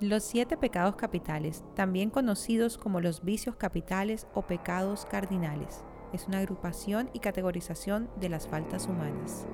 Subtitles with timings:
[0.00, 5.82] Los siete pecados capitales, también conocidos como los vicios capitales o pecados cardinales,
[6.12, 9.48] es una agrupación y categorización de las faltas humanas.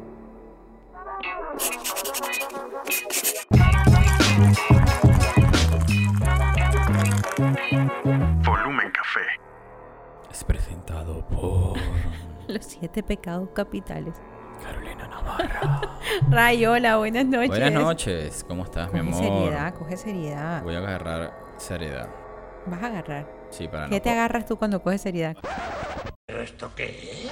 [8.45, 9.21] Volumen Café.
[10.31, 11.79] Es presentado por
[12.49, 14.15] Los siete pecados capitales.
[16.31, 17.49] Ray, hola, buenas noches.
[17.49, 19.23] Buenas noches, ¿cómo estás, mi Coge amor?
[19.45, 20.63] seriedad, coge seriedad.
[20.63, 22.09] Voy a agarrar seriedad.
[22.67, 23.27] Vas a agarrar.
[23.51, 25.37] Sí, para ¿Qué no te agarras tú cuando coges seriedad?
[26.27, 27.27] ¿Esto qué?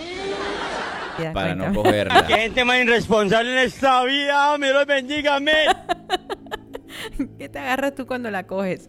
[1.19, 2.25] Ya, para no cogerla.
[2.27, 5.39] gente más irresponsable en esta vida, me lo bendiga.
[7.39, 8.89] ¿Qué te agarras tú cuando la coges?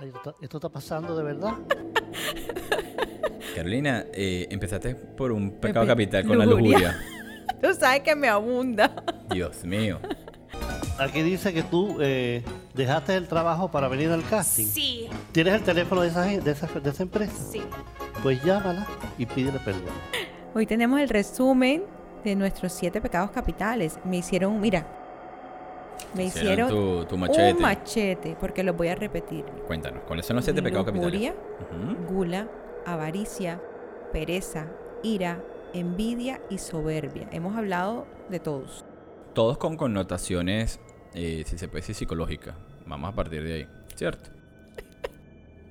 [0.00, 1.52] Ay, ¿esto, está- esto está pasando de verdad?
[3.54, 6.96] Carolina, eh, empezaste por un pecado Epi- capital con la lujuria.
[7.62, 8.90] Tú sabes que me abunda.
[9.30, 9.98] Dios mío.
[10.98, 12.42] Aquí dice que tú eh,
[12.74, 14.66] dejaste el trabajo para venir al casting.
[14.66, 17.32] Sí, ¿Tienes el teléfono de esa, de esa, de esa empresa?
[17.52, 17.62] sí.
[18.22, 18.86] Pues llámala
[19.18, 19.82] y pídele perdón.
[20.54, 21.82] Hoy tenemos el resumen
[22.22, 23.98] de nuestros siete pecados capitales.
[24.04, 24.86] Me hicieron, mira,
[26.14, 27.54] me Hicieron hicieron tu, tu machete.
[27.54, 29.44] un machete, porque los voy a repetir.
[29.66, 31.12] Cuéntanos, ¿cuáles son los siete pecados capitales?
[31.12, 31.34] Lujuria,
[31.96, 32.14] Ujú.
[32.14, 32.48] gula,
[32.86, 33.60] avaricia,
[34.12, 34.66] pereza,
[35.02, 37.28] ira, envidia y soberbia.
[37.32, 38.84] Hemos hablado de todos.
[39.34, 40.78] Todos con connotaciones,
[41.14, 42.54] eh, si se puede decir, psicológicas.
[42.86, 44.30] Vamos a partir de ahí, ¿cierto?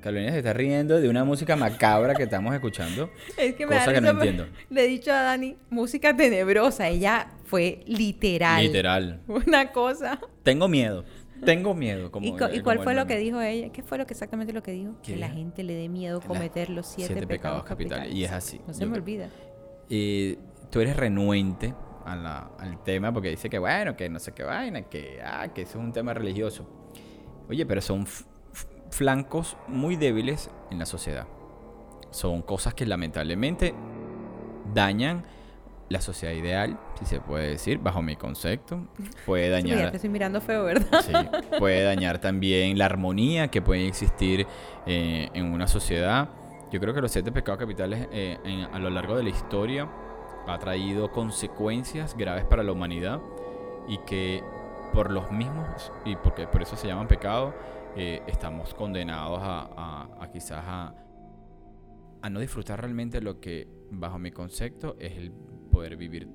[0.04, 3.10] Carolina se está riendo de una música macabra que estamos escuchando.
[3.38, 4.46] Es que Cosa que no entiendo.
[4.70, 6.88] Le he dicho a Dani, música tenebrosa.
[6.90, 8.62] Ella fue literal.
[8.64, 9.22] Literal.
[9.28, 10.20] Una cosa.
[10.44, 11.06] Tengo miedo.
[11.46, 12.12] Tengo miedo.
[12.12, 13.70] Como, ¿Y, cu- y eh, cuál fue lo que dijo ella?
[13.72, 14.96] ¿Qué fue lo que exactamente lo que dijo?
[15.02, 18.14] Que la gente le dé miedo cometer los siete, pecados, capitales.
[18.14, 18.62] Y es así.
[18.68, 19.30] No se me olvida.
[19.90, 20.38] Y
[20.70, 21.74] tú eres renuente
[22.06, 25.48] a la- al tema porque dice que bueno, que no sé qué vaina, que, ah,
[25.54, 26.68] que eso es un tema religioso.
[27.50, 28.06] Oye, pero son
[28.94, 31.28] flancos muy débiles en la sociedad.
[32.12, 33.74] Son cosas que lamentablemente
[34.74, 35.24] dañan
[35.90, 38.88] la sociedad ideal, si se puede decir, bajo mi concepto.
[39.26, 39.92] Puede Sí, dañar...
[39.92, 41.02] te estoy mirando feo, ¿verdad?
[41.02, 41.14] Sí,
[41.60, 44.48] puede dañar también la armonía que puede existir
[44.86, 46.30] eh, en una sociedad.
[46.72, 49.88] Yo creo que los siete pecados capitales eh, en- a lo largo de la historia
[50.48, 53.20] ha traído consecuencias graves para la humanidad
[53.88, 54.42] y que
[54.94, 57.54] por los mismos, y porque por eso se llaman pecados,
[57.96, 60.96] eh, estamos condenados a, a- a quizás a,
[62.22, 65.32] a no disfrutar realmente lo que bajo mi concepto es el
[65.72, 66.28] poder vivir,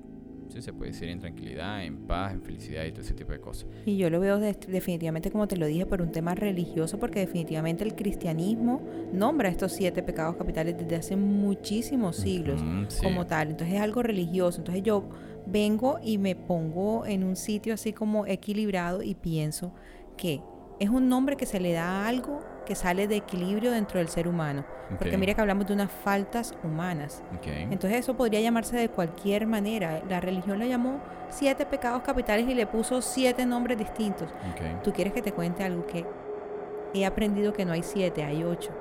[0.49, 3.39] si se puede decir, en tranquilidad, en paz, en felicidad y todo ese tipo de
[3.39, 3.67] cosas.
[3.85, 7.19] Y yo lo veo de- definitivamente, como te lo dije, por un tema religioso, porque
[7.19, 8.81] definitivamente el cristianismo
[9.13, 13.03] nombra estos siete pecados capitales desde hace muchísimos siglos sí.
[13.03, 13.49] como tal.
[13.49, 14.59] Entonces es algo religioso.
[14.59, 15.09] Entonces yo
[15.45, 19.73] vengo y me pongo en un sitio así como equilibrado y pienso
[20.17, 20.41] que
[20.79, 24.09] es un nombre que se le da a algo que sale de equilibrio dentro del
[24.09, 24.63] ser humano.
[24.97, 27.21] Porque mira que hablamos de unas faltas humanas.
[27.43, 30.01] Entonces eso podría llamarse de cualquier manera.
[30.07, 34.29] La religión lo llamó siete pecados capitales y le puso siete nombres distintos.
[34.83, 36.05] ¿Tú quieres que te cuente algo que
[36.93, 38.71] he aprendido que no hay siete, hay ocho?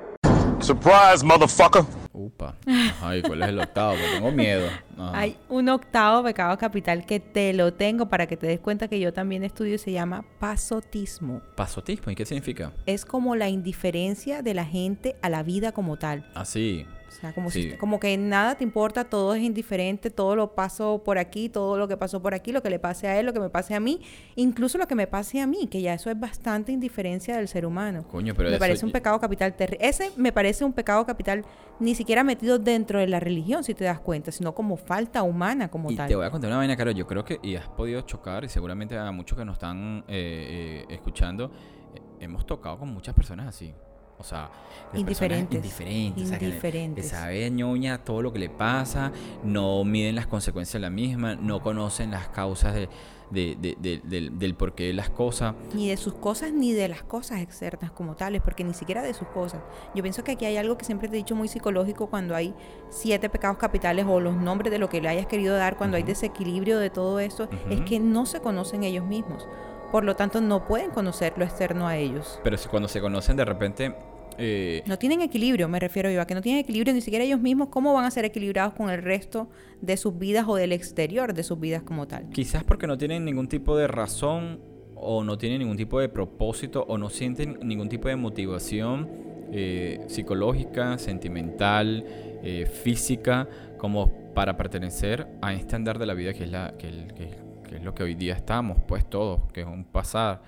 [0.61, 1.85] Surprise, motherfucker.
[2.19, 2.57] Upa.
[2.67, 3.93] Ajá, ¿y cuál es el octavo?
[3.93, 4.69] Porque tengo miedo.
[4.97, 5.19] Ajá.
[5.19, 8.99] Hay un octavo pecado capital que te lo tengo para que te des cuenta que
[8.99, 11.43] yo también estudio y se llama pasotismo.
[11.55, 12.73] Pasotismo, ¿y qué significa?
[12.87, 16.29] Es como la indiferencia de la gente a la vida como tal.
[16.35, 16.87] Así.
[17.09, 17.71] O sea, como, Sí.
[17.71, 21.79] si, como que nada te importa, todo es indiferente, todo lo paso por aquí, todo
[21.79, 23.75] lo que pasó por aquí, lo que le pase a él, lo que me pase
[23.75, 24.01] a mí,
[24.37, 27.65] incluso lo que me pase a mí, que ya eso es bastante indiferencia del ser
[27.67, 28.05] humano.
[28.09, 29.87] Coño, pero me parece un pecado capital terrible.
[29.89, 31.45] Ese me parece un pecado capital
[31.81, 35.69] ni siquiera metido dentro de la religión, si te das cuenta, sino como falta humana
[35.71, 36.09] como Y tal.
[36.09, 36.91] te voy a contar una vaina, Caro.
[36.91, 40.85] Yo creo que, y has podido chocar, y seguramente a muchos que nos están eh,
[40.89, 41.51] eh, escuchando,
[41.95, 43.73] eh, hemos tocado con muchas personas así.
[44.21, 44.51] O sea,
[44.93, 45.57] de personas Indiferentes.
[45.65, 46.25] indiferentes.
[46.25, 47.05] o sea, que le- Indiferentes.
[47.05, 49.13] Le sabe ñoña todo lo que le pasa,
[49.45, 52.89] no miden las consecuencias de la misma, no conocen las causas de,
[53.31, 55.55] de- de- de- del, del porqué de las cosas.
[55.75, 59.15] Ni de sus cosas ni de las cosas externas como tales, porque ni siquiera de
[59.15, 59.61] sus cosas.
[59.95, 62.55] Yo pienso que aquí hay algo que siempre te he dicho muy psicológico cuando hay
[62.91, 66.03] siete pecados capitales o los nombres de lo que le hayas querido dar, cuando hay
[66.03, 66.09] Ujú.
[66.11, 67.85] desequilibrio de todo esto, es Ujú.
[67.85, 69.47] que no se conocen ellos mismos.
[69.93, 72.41] Por lo tanto, no pueden conocer lo externo a ellos.
[72.45, 73.95] Pero si cuando se conocen de repente...
[74.39, 77.41] eh, No tienen equilibrio, me refiero yo, a que no tienen equilibrio ni siquiera ellos
[77.41, 79.49] mismos, ¿cómo van a ser equilibrados con el resto
[79.81, 82.29] de sus vidas o del exterior de sus vidas como tal?
[82.31, 84.61] Quizás porque no tienen ningún tipo de razón
[84.95, 89.09] o no tienen ningún tipo de propósito o no sienten ningún tipo de motivación
[89.53, 92.05] eh, psicológica, sentimental,
[92.43, 93.49] eh, física,
[93.79, 97.25] como para pertenecer a este andar de la vida que es, la, que el- que
[97.25, 97.31] es
[97.69, 100.41] que es lo que hoy día estamos, pues todos, que es un pasar,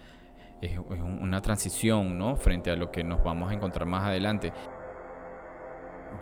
[0.60, 2.36] es, es un- una transición, ¿no?
[2.36, 4.52] Frente a lo que nos vamos a encontrar más adelante.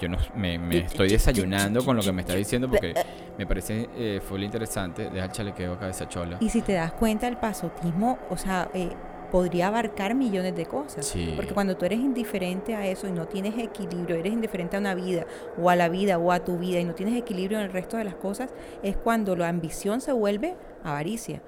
[0.01, 2.95] Yo no, me, me estoy desayunando con lo que me está diciendo porque
[3.37, 5.11] me parece eh, full interesante.
[5.11, 6.37] Deja el chalequeo cabeza chola.
[6.41, 8.91] Y si te das cuenta, el pasotismo, o sea, eh,
[9.33, 11.07] podría abarcar millones de cosas.
[11.07, 11.33] Sí.
[11.35, 14.95] Porque cuando tú eres indiferente a eso y no tienes equilibrio, eres indiferente a una
[14.95, 15.25] vida
[15.61, 17.97] o a la vida o a tu vida y no tienes equilibrio en el resto
[17.97, 18.51] de las cosas,
[18.83, 20.55] es cuando la ambición se vuelve
[20.85, 21.43] avaricia,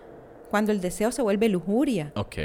[0.50, 2.37] cuando el deseo se vuelve lujuria, Ok,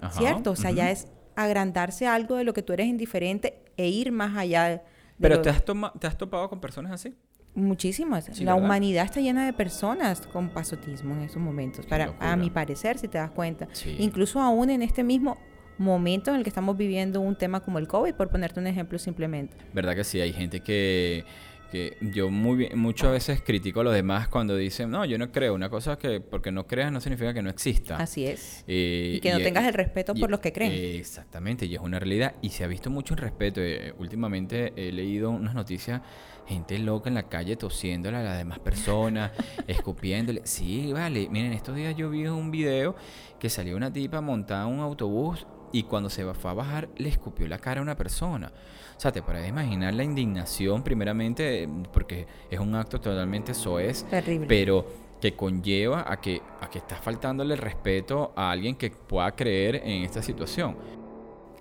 [0.00, 0.18] ajá.
[0.18, 0.50] ¿cierto?
[0.50, 4.12] O sea, ya es agrandarse a algo de lo que tú eres indiferente e ir
[4.12, 4.80] más allá de
[5.20, 7.14] Pero lo- ¿te has, toma- ¿te has topado con personas así?
[7.54, 8.24] Muchísimas.
[8.32, 8.64] Sí, la ¿verdad?
[8.66, 13.08] humanidad está llena de personas con pasotismo en estos momentos, para, a mi parecer, si
[13.08, 13.68] te das cuenta.
[13.72, 13.94] Sí.
[13.98, 15.36] Incluso aún en este mismo
[15.78, 18.98] momento en el que estamos viviendo un tema como el COVID, por ponerte un ejemplo
[18.98, 19.56] simplemente.
[19.74, 20.20] ¿Verdad que sí?
[20.20, 21.24] Hay gente que,
[21.72, 25.32] que yo muy bien, muchas veces critico a los demás cuando dicen, no, yo no
[25.32, 25.54] creo.
[25.54, 27.96] Una cosa es que porque no creas no significa que no exista.
[27.96, 28.62] Así es.
[28.68, 30.70] Eh, Y que no tengas el respeto y- por los que creen.
[30.72, 32.34] eh, exactamente, y es una realidad.
[32.42, 33.60] Y se ha visto mucho el respeto.
[33.62, 36.02] Eh, últimamente he leído unas noticias,
[36.46, 39.32] gente loca en la calle tosiéndole a las demás personas,
[39.66, 40.42] escupiéndole.
[40.44, 41.28] Sí, vale.
[41.30, 42.94] Miren, estos días yo vi un video
[43.40, 47.08] que salió una tipa montada en un autobús y cuando se fue a bajar le
[47.08, 48.52] escupió la cara a una persona.
[48.96, 54.04] O sea, te puedes imaginar la indignación primeramente, eh, porque es un acto totalmente soez
[54.04, 54.46] Terrible.
[54.46, 54.86] pero
[55.20, 59.76] que conlleva a que, a que estás faltándole el respeto a alguien que pueda creer
[59.76, 60.76] en esta situación.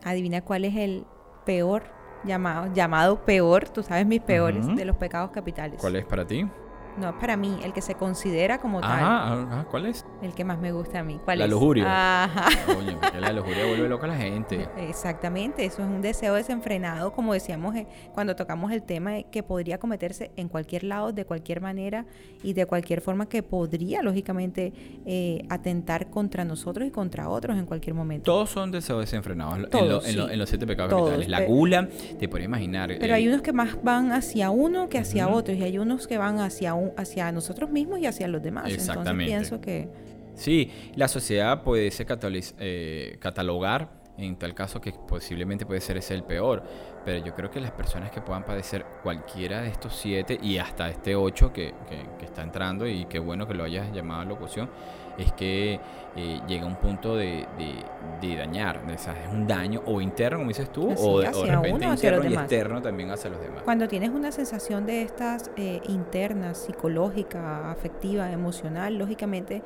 [0.03, 1.05] Adivina cuál es el
[1.45, 1.83] peor
[2.23, 5.79] llamado, llamado peor, tú sabes mis peores, de los pecados capitales.
[5.79, 6.47] ¿Cuál es para ti?
[6.97, 10.05] No, para mí, el que se considera como tal, Ajá, ¿cuál es?
[10.21, 11.19] el que más me gusta a mí.
[11.23, 11.51] ¿Cuál La es?
[11.51, 12.23] lujuria.
[12.25, 12.47] Ajá.
[12.65, 14.67] Porque la lujuria vuelve loca a la gente.
[14.77, 19.77] Exactamente, eso es un deseo desenfrenado, como decíamos eh, cuando tocamos el tema, que podría
[19.77, 22.05] cometerse en cualquier lado, de cualquier manera
[22.43, 24.73] y de cualquier forma que podría, lógicamente,
[25.05, 28.25] eh, atentar contra nosotros y contra otros en cualquier momento.
[28.31, 30.33] Todos son deseos desenfrenados en, lo- Todos, en, lo- sí.
[30.33, 31.29] en los siete pecados Todos, capitales.
[31.29, 31.87] La gula,
[32.19, 32.89] te puedes imaginar.
[32.99, 35.37] Pero eh, hay unos que más van hacia uno que hacia Ujú.
[35.37, 38.71] otros y hay unos que van hacia, un- hacia nosotros mismos y hacia los demás.
[38.71, 39.33] Exactamente.
[39.33, 40.11] Entonces pienso que...
[40.35, 42.07] Sí, la sociedad puede ser
[42.59, 46.63] eh, catalogar en tal caso que posiblemente puede ser ese el peor,
[47.05, 50.89] pero yo creo que las personas que puedan padecer cualquiera de estos siete y hasta
[50.89, 54.25] este ocho que, que- que está entrando y qué bueno que lo hayas llamado a
[54.25, 54.69] locución,
[55.17, 55.79] es que
[56.15, 57.83] eh, llega un punto de, de-
[58.27, 61.29] de dañar, o sea, es un daño o interno, como dices tú, Así, o, de-
[61.29, 63.63] o de repente interno y externo también hacia los demás.
[63.63, 69.61] Cuando tienes una sensación de estas eh, internas, psicológica, afectiva, emocional, lógicamente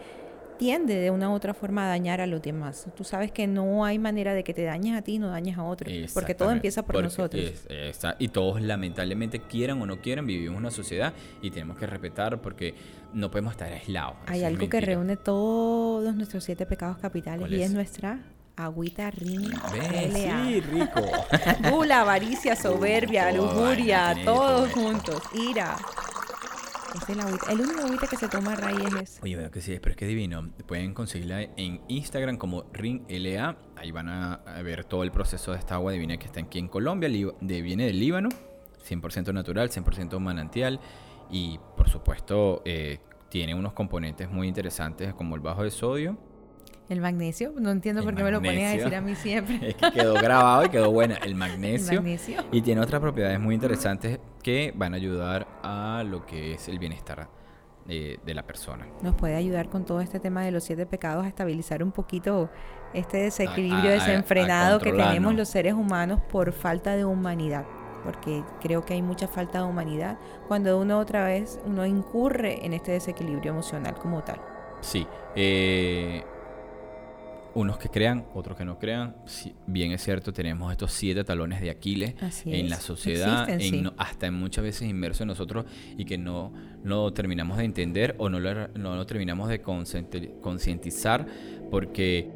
[0.57, 2.87] tiende de una u otra forma a dañar a los demás.
[2.95, 5.57] Tú sabes que no hay manera de que te dañes a ti y no dañes
[5.57, 7.41] a otro, porque todo empieza por porque nosotros.
[7.43, 11.85] es- esa- y todos lamentablemente quieran o no quieran, vivimos una sociedad y tenemos que
[11.85, 12.73] respetar porque
[13.13, 14.15] no podemos estar aislados.
[14.27, 14.85] Hay es algo que mentira.
[14.85, 17.71] reúne todos nuestros siete pecados capitales ¿Cuál y es es?
[17.73, 18.19] nuestra
[18.57, 20.45] agüita LA.
[20.45, 21.01] Sí, rico.
[21.71, 24.83] Gula, avaricia, soberbia, lujuria, todos todo.
[24.83, 25.75] juntos, ira.
[26.95, 27.09] Es
[27.49, 29.19] el único agüita que se toma raíz es.
[29.21, 30.49] Oye, veo que sí, pero es que divino.
[30.65, 33.57] Pueden conseguirla en Instagram como RingLA.
[33.75, 36.67] Ahí van a ver todo el proceso de esta agua divina que está aquí en
[36.67, 37.09] Colombia.
[37.41, 38.29] viene del Líbano.
[38.87, 40.79] 100% natural, 100% manantial.
[41.29, 42.99] Y por supuesto, eh,
[43.29, 46.17] tiene unos componentes muy interesantes como el bajo de sodio.
[46.87, 49.59] El magnesio, no entiendo El por qué me lo pones a decir a mí siempre.
[49.69, 51.15] Es que quedó grabado y quedó buena.
[51.15, 52.03] El El magnesio.
[52.51, 56.77] Y tiene otras propiedades muy interesantes que van a ayudar a lo que es el
[56.77, 57.27] bienestar
[57.87, 58.85] eh, de la persona.
[59.01, 62.49] Nos puede ayudar con todo este tema de los siete pecados a estabilizar un poquito
[62.93, 67.65] este desequilibrio a- a- desenfrenado a que tenemos los seres humanos por falta de humanidad.
[68.03, 72.73] Porque creo que hay mucha falta de humanidad cuando uno otra vez uno incurre en
[72.73, 74.39] este desequilibrio emocional como tal.
[74.81, 75.07] Sí.
[75.35, 76.23] eh,
[77.55, 79.15] unos que crean, otros que no crean.
[79.65, 82.69] Bien es cierto, tenemos estos siete talones de Aquiles Así en es.
[82.69, 83.81] la sociedad, Existen, en sí.
[83.81, 85.65] no- hasta en muchas veces inmersos en nosotros
[85.97, 90.39] y que no lo terminamos de entender o no lo, no lo terminamos de concienti-
[90.41, 91.25] concientizar
[91.71, 92.29] porque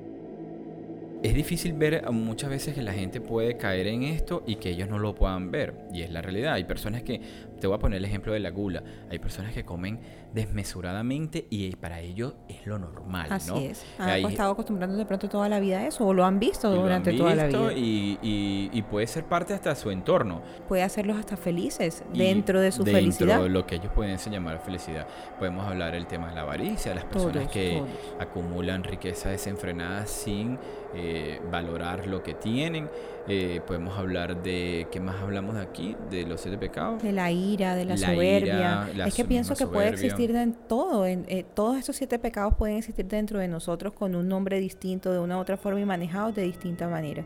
[1.22, 4.88] es difícil ver muchas veces que la gente puede caer en esto y que ellos
[4.88, 5.74] no lo puedan ver.
[5.94, 6.54] Y es la realidad.
[6.54, 7.20] Hay personas que,
[7.60, 10.00] te voy a poner el ejemplo de la gula, hay personas que comen
[10.34, 13.28] desmesuradamente y para ellos es lo normal.
[13.32, 13.58] Así ¿no?
[13.58, 13.86] es.
[13.98, 16.76] Han estado acostumbrando de pronto toda la vida a eso o lo han visto y
[16.76, 17.74] lo han durante toda la visto vida.
[17.78, 20.42] Y, y- y puede ser parte hasta su entorno.
[20.68, 23.42] Puede hacerlos hasta felices Y dentro de su dentro felicidad.
[23.42, 25.08] de lo que ellos pueden llamar felicidad.
[25.38, 27.90] Podemos hablar del tema de la avaricia, las personas Todos, que todos.
[28.22, 30.58] acumulan riqueza desenfrenada sin
[30.96, 32.90] eh, valorar lo que tienen.
[33.28, 35.96] Eh, podemos hablar de, ¿qué más hablamos de aquí?
[36.10, 37.04] De los siete pecados.
[37.04, 38.56] De la ira, de la, La soberbia.
[38.58, 40.06] ira, la es que so- pienso que puede soberbia.
[40.08, 41.06] existir en todo.
[41.06, 45.12] En, eh, todos estos siete pecados pueden existir dentro de nosotros con un nombre distinto,
[45.14, 47.26] de una u otra forma y manejados de distinta manera.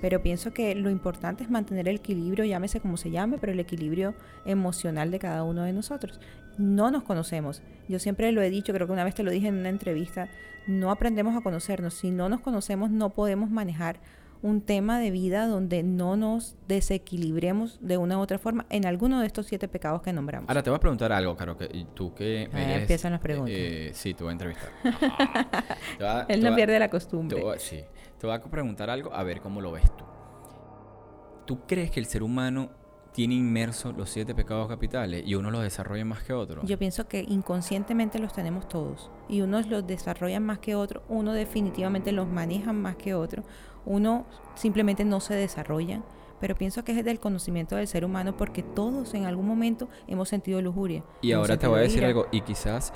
[0.00, 3.60] Pero pienso que lo importante es mantener el equilibrio, llámese como se llame, pero el
[3.60, 6.20] equilibrio emocional de cada uno de nosotros.
[6.58, 7.62] No nos conocemos.
[7.88, 10.28] Yo siempre lo he dicho, creo que una vez te lo dije en una entrevista,
[10.66, 11.94] no aprendemos a conocernos.
[11.94, 13.96] Si no nos conocemos, no podemos manejar
[14.44, 19.20] un tema de vida donde no nos desequilibremos de una u otra forma en alguno
[19.22, 20.50] de estos siete pecados que nombramos.
[20.50, 23.54] Ahora te voy a preguntar algo, Caro, que tú que Ahí eres, empiezan las preguntas.
[23.56, 24.70] eh, sí, te voy a entrevistar.
[26.28, 27.42] Él no pierde la costumbre.
[27.56, 27.80] sí.
[28.18, 30.04] Te voy a preguntar algo, a ver cómo lo ves tú.
[31.46, 32.68] ¿Tú crees que el ser humano
[33.14, 36.64] tiene inmersos los siete pecados capitales y uno los desarrolla más que otro?
[36.64, 41.32] Yo pienso que inconscientemente los tenemos todos y unos los desarrollan más que otros, uno
[41.32, 43.44] definitivamente los maneja más que otro,
[43.86, 46.04] uno simplemente no se desarrollan,
[46.40, 50.28] pero pienso que es del conocimiento del ser humano porque todos en algún momento hemos
[50.28, 51.04] sentido lujuria.
[51.22, 52.08] y ahora te voy a decir ira.
[52.08, 52.92] algo, y quizás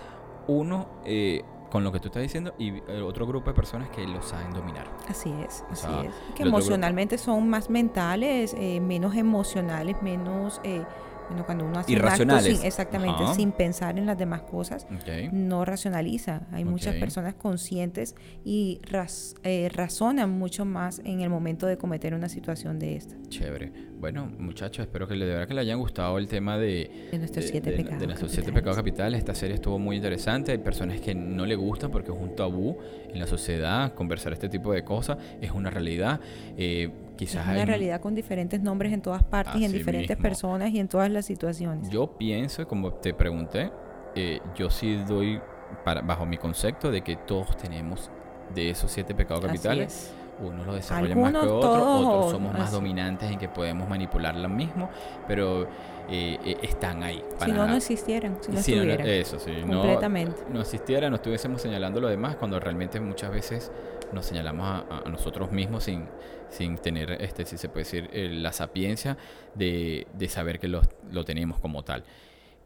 [0.48, 4.06] uno, eh, con lo que tú estás diciendo, y el otro grupo de personas que
[4.06, 4.86] lo saben dominar.
[5.08, 6.14] Así es, O así es.
[6.34, 10.60] Que emocionalmente son más mentales, eh, menos emocionales, menos...
[10.64, 10.84] eh,
[11.28, 12.56] bueno, cuando uno hace un acto Irracionales.
[12.58, 13.34] sin, exactamente, Ajá.
[13.34, 15.32] sin pensar en las demás cosas, Ok.
[15.32, 16.46] no racionaliza.
[16.52, 17.00] Hay muchas Ok.
[17.00, 22.78] personas conscientes y raz- eh, razonan mucho más en el momento de cometer una situación
[22.78, 23.14] de esta.
[23.28, 23.72] Chévere.
[24.00, 27.44] Bueno, muchachos, espero que de verdad que les haya gustado el tema de, De nuestros
[27.46, 29.18] siete de- de pecados nuestros siete pecados capitales.
[29.18, 30.52] Esta serie estuvo muy interesante.
[30.52, 32.78] Hay personas que no le gustan porque es un tabú
[33.12, 33.92] en la sociedad.
[33.94, 36.20] Conversar este tipo de cosas es una realidad.
[36.56, 36.90] Eh,
[37.24, 40.22] Es quizás una hay- realidad con diferentes nombres en todas partes y en diferentes mismo.
[40.22, 41.88] personas y en todas las situaciones.
[41.90, 43.70] Yo pienso, como te pregunté,
[44.14, 45.40] eh, yo sí doy
[45.84, 48.10] para, bajo mi concepto de que todos tenemos
[48.54, 50.12] de esos siete pecados capitales.
[50.40, 51.76] Unos los desarrollan más que otros,
[52.06, 54.88] otros somos más dominantes en que podemos manipular lo mismo,
[55.26, 55.64] pero
[56.08, 57.22] eh, eh, están ahí.
[57.44, 60.42] Si no, no existieran, si no Sí, no, no, eso sí, no- Completamente.
[60.50, 63.72] No, existiera, no estuviésemos señalando lo demás cuando realmente muchas veces
[64.12, 66.06] nos señalamos a nosotros mismos sin,
[66.50, 69.18] sin tener, este, si se puede decir, eh, la sapiencia
[69.54, 70.80] de, de saber que lo,
[71.10, 72.04] lo tenemos como tal.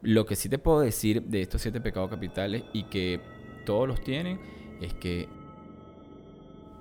[0.01, 3.19] Lo que sí te puedo decir de estos siete pecados capitales y que
[3.65, 4.39] todos los tienen
[4.81, 5.27] es que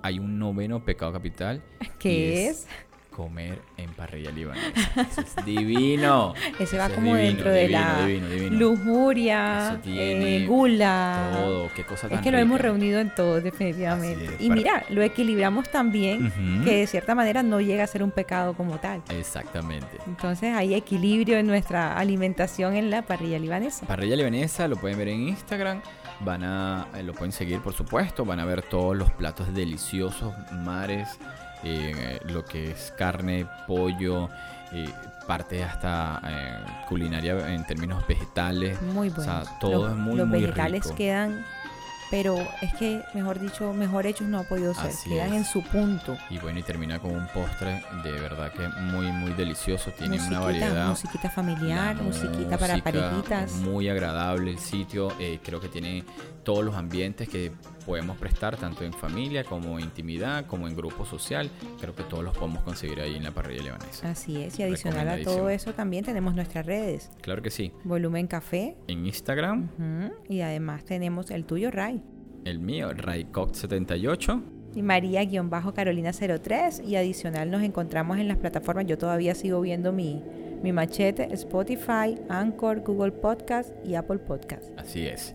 [0.02, 1.62] hay un noveno pecado capital.
[1.98, 2.66] ¿Qué y es?
[3.12, 4.70] Comer en parrilla libanesa.
[5.00, 6.34] Eso es divino.
[6.58, 8.56] Ese va Eso es como divino, dentro de divino, la divino, divino.
[8.58, 11.30] lujuria, eh, gula.
[11.32, 14.24] Todo, qué cosa tan Es que lo hemos reunido en todos, definitivamente.
[14.24, 16.64] Es, y para- mira, lo equilibramos tan bien Ujú.
[16.64, 19.02] que de cierta manera no llega a ser un pecado como tal.
[19.10, 19.98] Exactamente.
[20.06, 23.86] Entonces hay equilibrio en nuestra alimentación en la parrilla libanesa.
[23.86, 25.80] Parrilla libanesa lo pueden ver en Instagram.
[26.20, 28.24] Van a, eh, lo pueden seguir por supuesto.
[28.24, 31.08] Van a ver todos los platos deliciosos, mares,
[31.64, 34.28] eh, lo que es carne, pollo,
[34.72, 34.88] eh,
[35.26, 38.80] parte hasta eh, culinaria en términos vegetales.
[38.82, 39.24] Muy O bueno.
[39.44, 40.96] sea, todo los, es muy, los muy vegetales rico.
[40.96, 41.44] quedan,
[42.10, 44.86] pero es que, mejor dicho, mejor hechos no ha podido ser.
[44.88, 45.34] Así quedan es.
[45.34, 46.16] en su punto.
[46.28, 49.90] Y bueno, y termina con un postre de verdad que muy, muy delicioso.
[49.92, 50.88] Tiene una musiquita, variedad.
[50.88, 53.52] musiquita familiar, musiquita para parejitas.
[53.56, 55.10] Muy agradable el sitio.
[55.18, 56.04] eh, creo que tiene
[56.44, 57.52] todos los ambientes que
[57.82, 61.50] podemos prestar, tanto en familia como intimidad, como en grupo social.
[61.80, 64.10] Creo que todos los podemos conseguir ahí en la parrilla libanesa.
[64.10, 67.10] Así es, y adicional a todo eso también tenemos nuestras redes.
[67.20, 67.72] Claro que sí.
[67.84, 68.76] Volumen Café.
[68.88, 69.68] En Instagram,
[70.28, 72.02] Y además tenemos el tuyo, Ray.
[72.44, 74.42] el mío, Raycock78.
[74.74, 76.84] Y María-Carolina03.
[76.86, 78.86] Y adicional nos encontramos en las plataformas.
[78.86, 80.22] Yo todavía sigo viendo mi,
[80.62, 84.70] mi machete, Spotify, Anchor, Google Podcast y Apple Podcast.
[84.78, 85.34] Así es.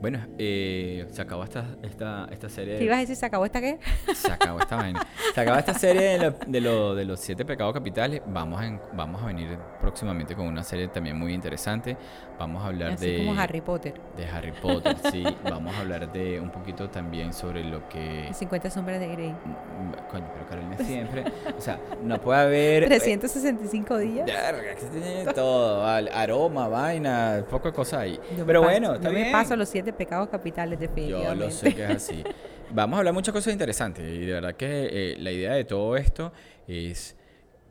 [0.00, 2.76] Bueno, eh, se acabó esta, esta, esta serie.
[2.76, 3.78] ¿Te ibas a decir, se acabó esta qué?
[4.14, 5.06] Se acabó esta vaina.
[5.34, 8.20] Se acabó esta serie de, lo- de, lo- de los siete pecados capitales.
[8.26, 11.96] Vamos a, vamos a venir próximamente con una serie también muy interesante.
[12.38, 13.94] Vamos a hablar Así de, como Harry Potter.
[14.16, 14.96] de Harry Potter.
[15.10, 18.24] sí, vamos a hablar de un poquito también sobre lo que.
[18.28, 19.30] Las 50 sombras de Grey.
[19.30, 21.24] Mm, Coño, pero Carolina siempre.
[21.56, 22.82] O sea, no puede haber.
[22.84, 24.26] eh, 365 días.
[24.26, 26.10] Verga, que tiene todo, vale.
[26.12, 28.20] aroma, vaina, poco de cosas ahí.
[28.36, 31.44] Yo Pero paso- bueno, está yo me paso los siete pecados capitales Yo definitivamente.
[31.44, 32.24] lo sé que es así.
[32.70, 35.96] Vamos a hablar muchas cosas interesantes y de verdad que eh, la idea de todo
[35.96, 36.32] esto
[36.66, 37.16] es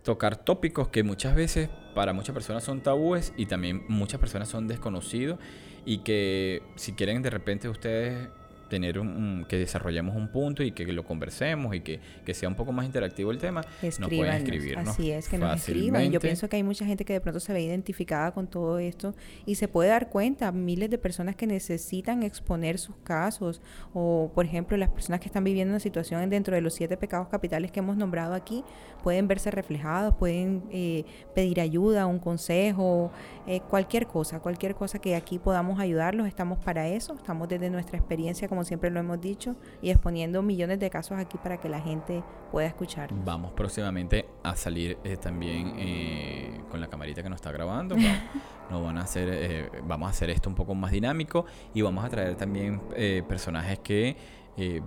[0.04, 4.68] tocar tópicos que muchas veces para muchas personas son tabúes y también muchas personas son
[4.68, 5.40] desconocidos
[5.86, 8.30] y que si quieren de repente ustedes
[8.70, 12.50] tener un, un- que desarrollemos un punto y que lo conversemos y que, que sea
[12.50, 14.78] un poco más interactivo el tema, nos pueden escribir.
[14.78, 15.86] Así es, que nos escriban.
[15.86, 16.20] Yo Fácilmente.
[16.20, 19.14] pienso que hay mucha gente que de pronto se ve identificada con todo esto
[19.46, 23.62] y se puede dar cuenta, miles de personas que necesitan exponer sus casos
[23.94, 27.28] o, por ejemplo, las personas que están viviendo una situación dentro de los siete pecados
[27.28, 28.64] capitales que hemos nombrado aquí,
[29.04, 31.04] pueden verse reflejados, pueden eh,
[31.36, 33.12] pedir ayuda, un consejo,
[33.48, 37.98] eh, cualquier cosa, cualquier cosa que aquí podamos ayudarlos, estamos para eso, estamos desde nuestra
[37.98, 41.82] experiencia, como siempre lo hemos dicho, y exponiendo millones de casos aquí para que la
[41.82, 43.10] gente pueda escuchar.
[43.14, 47.96] Vamos próximamente a salir eh, también eh, con la camarita que nos está grabando.
[48.70, 51.46] Nos van a hacer, eh, vamos a hacer esto un poco más dinámico
[51.76, 52.82] y vamos a traer también
[53.28, 54.18] personajes que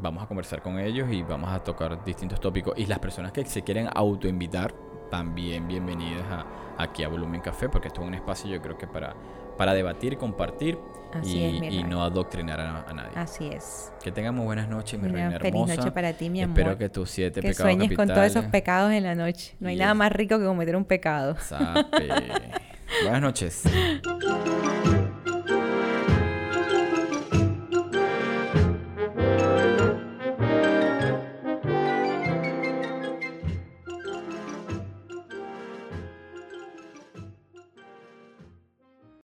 [0.00, 2.74] vamos a conversar con ellos y vamos a tocar distintos tópicos.
[2.76, 4.74] Y las personas que se quieren autoinvitar,
[5.10, 8.86] también bienvenidas a, aquí a Volumen Café, porque esto es un espacio yo creo que
[8.86, 9.14] para,
[9.56, 10.78] para debatir, compartir
[11.12, 13.12] Así y, es, no adoctrinar a, a nadie.
[13.14, 13.90] Así es.
[14.02, 15.76] Que tengamos buenas noches, mi Una reina feliz hermosa.
[15.76, 16.78] noche para ti, mi Espero amor.
[16.78, 19.56] que tus siete Que pecados sueñes con todos esos pecados en la noche.
[19.58, 21.36] No hay nada más rico que cometer un pecado.
[23.02, 23.62] Buenas noches.